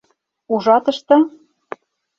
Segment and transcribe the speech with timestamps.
[0.53, 1.17] —Ужатышда?